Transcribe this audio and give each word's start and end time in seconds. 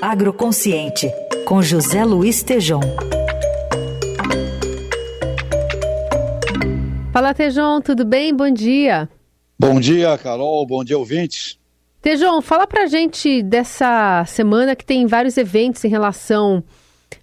Agroconsciente, 0.00 1.10
com 1.44 1.60
José 1.60 2.04
Luiz 2.04 2.40
Tejom. 2.44 2.80
Fala, 7.12 7.34
Tejom, 7.34 7.80
tudo 7.80 8.04
bem? 8.04 8.32
Bom 8.32 8.48
dia. 8.48 9.08
Bom 9.58 9.80
dia, 9.80 10.16
Carol. 10.16 10.64
Bom 10.64 10.84
dia, 10.84 10.96
ouvintes. 10.96 11.58
Tejom, 12.00 12.40
fala 12.40 12.64
pra 12.64 12.86
gente 12.86 13.42
dessa 13.42 14.24
semana 14.24 14.76
que 14.76 14.84
tem 14.84 15.04
vários 15.04 15.36
eventos 15.36 15.84
em 15.84 15.88
relação 15.88 16.62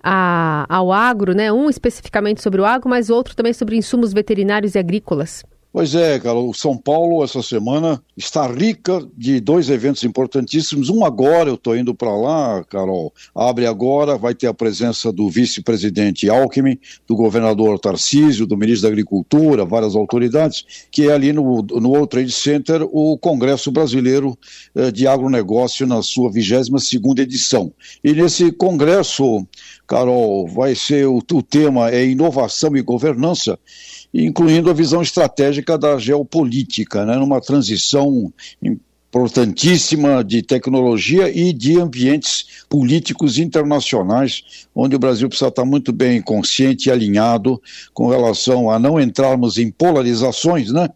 a, 0.00 0.64
ao 0.68 0.92
agro, 0.92 1.34
né? 1.34 1.52
Um 1.52 1.68
especificamente 1.68 2.40
sobre 2.40 2.60
o 2.60 2.64
agro, 2.64 2.88
mas 2.88 3.10
outro 3.10 3.34
também 3.34 3.52
sobre 3.52 3.76
insumos 3.76 4.12
veterinários 4.12 4.76
e 4.76 4.78
agrícolas. 4.78 5.44
Pois 5.72 5.94
é, 5.94 6.18
Carol, 6.18 6.52
São 6.52 6.76
Paulo 6.76 7.22
essa 7.22 7.40
semana 7.44 8.02
está 8.16 8.44
rica 8.48 9.06
de 9.16 9.38
dois 9.38 9.70
eventos 9.70 10.02
importantíssimos. 10.02 10.90
Um 10.90 11.04
agora, 11.04 11.48
eu 11.48 11.54
estou 11.54 11.76
indo 11.76 11.94
para 11.94 12.12
lá, 12.12 12.64
Carol. 12.64 13.14
Abre 13.32 13.66
agora, 13.66 14.18
vai 14.18 14.34
ter 14.34 14.48
a 14.48 14.54
presença 14.54 15.12
do 15.12 15.30
vice-presidente 15.30 16.28
Alckmin, 16.28 16.76
do 17.06 17.14
governador 17.14 17.78
Tarcísio, 17.78 18.46
do 18.46 18.56
ministro 18.56 18.82
da 18.82 18.88
Agricultura, 18.88 19.64
várias 19.64 19.94
autoridades, 19.94 20.88
que 20.90 21.08
é 21.08 21.12
ali 21.12 21.32
no, 21.32 21.62
no 21.62 21.90
World 21.90 22.08
Trade 22.08 22.32
Center 22.32 22.82
o 22.90 23.16
Congresso 23.16 23.70
Brasileiro 23.70 24.36
eh, 24.74 24.90
de 24.90 25.06
Agronegócio 25.06 25.86
na 25.86 26.02
sua 26.02 26.32
22 26.32 26.84
segunda 26.84 27.22
edição. 27.22 27.72
E 28.02 28.12
nesse 28.12 28.50
congresso, 28.50 29.46
Carol, 29.86 30.48
vai 30.48 30.74
ser 30.74 31.06
o, 31.06 31.18
o 31.18 31.42
tema 31.42 31.90
é 31.90 32.04
inovação 32.04 32.76
e 32.76 32.82
governança 32.82 33.56
incluindo 34.12 34.68
a 34.68 34.74
visão 34.74 35.00
estratégica 35.02 35.59
da 35.78 35.98
geopolítica, 35.98 37.04
né, 37.04 37.16
numa 37.16 37.40
transição 37.40 38.32
importantíssima 39.10 40.22
de 40.22 40.40
tecnologia 40.40 41.28
e 41.28 41.52
de 41.52 41.80
ambientes 41.80 42.64
políticos 42.68 43.38
internacionais, 43.38 44.68
onde 44.72 44.94
o 44.94 45.00
Brasil 45.00 45.28
precisa 45.28 45.48
estar 45.48 45.64
muito 45.64 45.92
bem 45.92 46.22
consciente 46.22 46.88
e 46.88 46.92
alinhado 46.92 47.60
com 47.92 48.06
relação 48.06 48.70
a 48.70 48.78
não 48.78 49.00
entrarmos 49.00 49.58
em 49.58 49.68
polarizações, 49.68 50.72
né? 50.72 50.88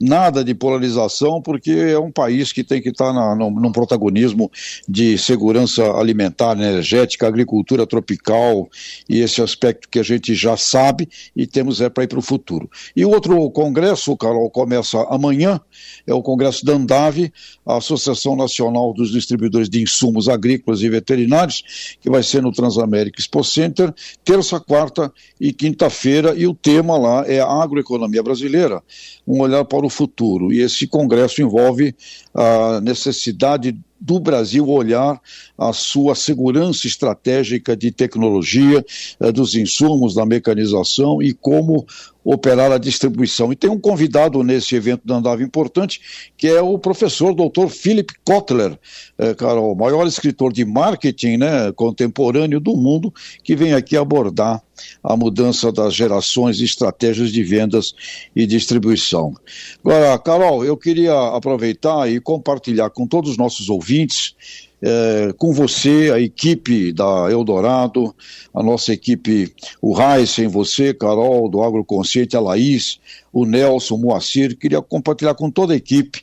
Nada 0.00 0.42
de 0.42 0.54
polarização, 0.54 1.42
porque 1.42 1.70
é 1.70 1.98
um 1.98 2.10
país 2.10 2.52
que 2.52 2.64
tem 2.64 2.80
que 2.80 2.88
estar 2.88 3.12
na, 3.12 3.34
no, 3.34 3.50
num 3.50 3.70
protagonismo 3.70 4.50
de 4.88 5.18
segurança 5.18 5.84
alimentar, 5.92 6.52
energética, 6.52 7.28
agricultura 7.28 7.86
tropical 7.86 8.66
e 9.06 9.20
esse 9.20 9.42
aspecto 9.42 9.90
que 9.90 9.98
a 9.98 10.02
gente 10.02 10.34
já 10.34 10.56
sabe 10.56 11.06
e 11.36 11.46
temos 11.46 11.82
é 11.82 11.90
para 11.90 12.04
ir 12.04 12.08
para 12.08 12.18
o 12.18 12.22
futuro. 12.22 12.70
E 12.96 13.04
o 13.04 13.10
outro 13.10 13.50
congresso, 13.50 14.16
Carol, 14.16 14.48
começa 14.48 15.02
amanhã, 15.10 15.60
é 16.06 16.14
o 16.14 16.22
congresso 16.22 16.64
da 16.64 16.72
Andave, 16.72 17.30
a 17.68 17.76
Associação 17.76 18.34
Nacional 18.34 18.94
dos 18.94 19.10
Distribuidores 19.10 19.68
de 19.68 19.82
Insumos 19.82 20.26
Agrícolas 20.26 20.80
e 20.80 20.88
Veterinários, 20.88 21.96
que 22.00 22.08
vai 22.08 22.22
ser 22.22 22.42
no 22.42 22.50
Transamérica 22.50 23.20
Expo 23.20 23.44
Center, 23.44 23.94
terça, 24.24 24.58
quarta 24.58 25.12
e 25.38 25.52
quinta-feira, 25.52 26.34
e 26.34 26.46
o 26.46 26.54
tema 26.54 26.96
lá 26.96 27.26
é 27.26 27.40
a 27.40 27.62
agroeconomia 27.62 28.22
brasileira, 28.22 28.82
um 29.26 29.42
olhar 29.42 29.66
para 29.66 29.84
o 29.84 29.90
futuro. 29.90 30.50
E 30.50 30.62
esse 30.62 30.86
congresso 30.86 31.42
envolve 31.42 31.94
a 32.34 32.80
necessidade 32.80 33.78
do 34.08 34.18
Brasil 34.18 34.66
olhar 34.66 35.20
a 35.58 35.70
sua 35.70 36.14
segurança 36.14 36.86
estratégica 36.86 37.76
de 37.76 37.92
tecnologia, 37.92 38.82
eh, 39.20 39.30
dos 39.30 39.54
insumos, 39.54 40.14
da 40.14 40.24
mecanização 40.24 41.22
e 41.22 41.34
como 41.34 41.86
operar 42.24 42.72
a 42.72 42.78
distribuição. 42.78 43.52
E 43.52 43.56
tem 43.56 43.68
um 43.68 43.78
convidado 43.78 44.42
nesse 44.42 44.74
evento 44.74 45.06
da 45.06 45.16
Andava 45.16 45.42
importante, 45.42 46.00
que 46.38 46.46
é 46.46 46.60
o 46.60 46.78
professor 46.78 47.34
doutor 47.34 47.68
Philip 47.68 48.14
Kotler, 48.24 48.78
é, 49.18 49.34
o 49.44 49.74
maior 49.74 50.06
escritor 50.06 50.52
de 50.52 50.64
marketing 50.64 51.36
né, 51.38 51.72
contemporâneo 51.72 52.60
do 52.60 52.76
mundo, 52.76 53.12
que 53.42 53.54
vem 53.54 53.74
aqui 53.74 53.96
abordar 53.96 54.62
a 55.02 55.16
mudança 55.16 55.70
das 55.72 55.94
gerações 55.94 56.60
e 56.60 56.64
estratégias 56.64 57.32
de 57.32 57.42
vendas 57.42 57.94
e 58.34 58.46
distribuição. 58.46 59.34
Agora, 59.84 60.18
Carol, 60.18 60.64
eu 60.64 60.76
queria 60.76 61.14
aproveitar 61.34 62.10
e 62.10 62.20
compartilhar 62.20 62.90
com 62.90 63.06
todos 63.06 63.32
os 63.32 63.36
nossos 63.36 63.68
ouvintes 63.68 64.34
é, 64.80 65.32
com 65.36 65.52
você, 65.52 66.10
a 66.14 66.20
equipe 66.20 66.92
da 66.92 67.30
Eldorado, 67.30 68.14
a 68.54 68.62
nossa 68.62 68.92
equipe, 68.92 69.52
o 69.82 70.00
Heisen, 70.00 70.48
você, 70.48 70.94
Carol, 70.94 71.48
do 71.48 71.62
Agroconsciente, 71.62 72.36
a 72.36 72.40
Laís, 72.40 73.00
o 73.32 73.44
Nelson, 73.44 73.96
o 73.96 73.98
Moacir, 73.98 74.56
queria 74.56 74.80
compartilhar 74.80 75.34
com 75.34 75.50
toda 75.50 75.72
a 75.72 75.76
equipe, 75.76 76.22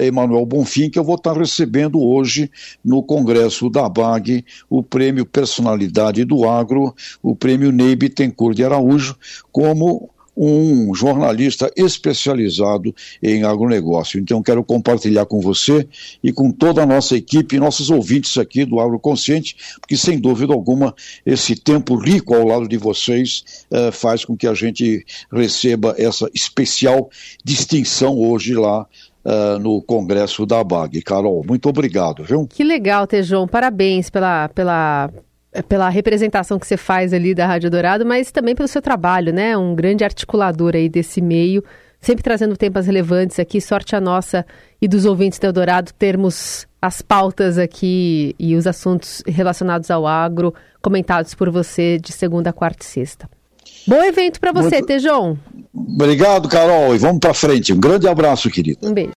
Emanuel 0.00 0.46
Bonfim, 0.46 0.90
que 0.90 0.98
eu 0.98 1.04
vou 1.04 1.16
estar 1.16 1.36
recebendo 1.36 2.00
hoje 2.00 2.50
no 2.84 3.02
Congresso 3.02 3.68
da 3.68 3.88
BAG 3.88 4.44
o 4.68 4.82
prêmio 4.82 5.26
Personalidade 5.26 6.24
do 6.24 6.48
Agro, 6.48 6.94
o 7.22 7.34
prêmio 7.34 7.72
Ney 7.72 7.94
Bittencourt 7.94 8.56
de 8.56 8.64
Araújo, 8.64 9.16
como 9.52 10.10
um 10.38 10.94
jornalista 10.94 11.68
especializado 11.76 12.94
em 13.20 13.42
agronegócio. 13.42 14.20
Então, 14.20 14.40
quero 14.40 14.62
compartilhar 14.62 15.26
com 15.26 15.40
você 15.40 15.88
e 16.22 16.32
com 16.32 16.52
toda 16.52 16.82
a 16.82 16.86
nossa 16.86 17.16
equipe, 17.16 17.58
nossos 17.58 17.90
ouvintes 17.90 18.38
aqui 18.38 18.64
do 18.64 18.78
Agroconsciente, 18.78 19.56
porque, 19.80 19.96
sem 19.96 20.18
dúvida 20.18 20.52
alguma, 20.52 20.94
esse 21.26 21.56
tempo 21.56 21.96
rico 21.96 22.34
ao 22.34 22.46
lado 22.46 22.68
de 22.68 22.76
vocês 22.76 23.66
eh, 23.70 23.90
faz 23.90 24.24
com 24.24 24.36
que 24.36 24.46
a 24.46 24.54
gente 24.54 25.04
receba 25.32 25.94
essa 25.98 26.30
especial 26.32 27.10
distinção 27.44 28.16
hoje 28.16 28.54
lá 28.54 28.86
Uh, 29.24 29.58
no 29.58 29.82
Congresso 29.82 30.46
da 30.46 30.64
BAG. 30.64 31.02
Carol, 31.02 31.44
muito 31.46 31.68
obrigado, 31.68 32.24
viu? 32.24 32.46
Que 32.46 32.64
legal, 32.64 33.06
Tejão. 33.06 33.46
Parabéns 33.46 34.08
pela, 34.08 34.48
pela 34.48 35.10
pela 35.68 35.88
representação 35.88 36.58
que 36.58 36.66
você 36.66 36.76
faz 36.76 37.12
ali 37.12 37.34
da 37.34 37.46
Rádio 37.46 37.70
Dourado, 37.70 38.04
mas 38.04 38.30
também 38.30 38.54
pelo 38.54 38.68
seu 38.68 38.82
trabalho, 38.82 39.32
né? 39.32 39.56
Um 39.56 39.74
grande 39.74 40.04
articulador 40.04 40.74
aí 40.74 40.88
desse 40.88 41.20
meio, 41.20 41.64
sempre 42.00 42.22
trazendo 42.22 42.56
temas 42.56 42.86
relevantes 42.86 43.38
aqui. 43.38 43.60
Sorte 43.60 43.96
a 43.96 44.00
nossa 44.00 44.44
e 44.80 44.86
dos 44.86 45.04
ouvintes 45.04 45.38
do 45.38 45.46
Eldorado 45.46 45.92
termos 45.98 46.66
as 46.80 47.02
pautas 47.02 47.58
aqui 47.58 48.34
e 48.38 48.54
os 48.54 48.66
assuntos 48.66 49.22
relacionados 49.26 49.90
ao 49.90 50.06
agro 50.06 50.54
comentados 50.80 51.34
por 51.34 51.50
você 51.50 51.98
de 51.98 52.12
segunda, 52.12 52.52
quarta 52.52 52.84
e 52.84 52.86
sexta. 52.86 53.28
Bom 53.86 54.02
evento 54.02 54.38
para 54.38 54.52
você, 54.52 54.76
Muito... 54.76 54.86
Tejon. 54.86 55.36
Obrigado, 55.74 56.48
Carol, 56.48 56.94
e 56.94 56.98
vamos 56.98 57.20
para 57.20 57.32
frente. 57.32 57.72
Um 57.72 57.80
grande 57.80 58.06
abraço, 58.06 58.50
querido. 58.50 58.78
Um 58.82 58.92
beijo. 58.92 59.12